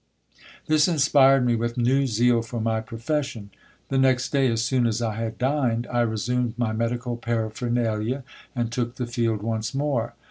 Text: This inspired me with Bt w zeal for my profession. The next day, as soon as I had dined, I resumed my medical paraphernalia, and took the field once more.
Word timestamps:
This 0.65 0.87
inspired 0.87 1.45
me 1.45 1.53
with 1.55 1.75
Bt 1.75 1.87
w 1.87 2.07
zeal 2.07 2.41
for 2.41 2.59
my 2.59 2.81
profession. 2.81 3.51
The 3.89 3.99
next 3.99 4.31
day, 4.31 4.51
as 4.51 4.63
soon 4.63 4.87
as 4.87 4.99
I 4.99 5.13
had 5.13 5.37
dined, 5.37 5.85
I 5.93 6.01
resumed 6.01 6.55
my 6.57 6.73
medical 6.73 7.15
paraphernalia, 7.17 8.23
and 8.55 8.71
took 8.71 8.95
the 8.95 9.05
field 9.05 9.43
once 9.43 9.75
more. 9.75 10.15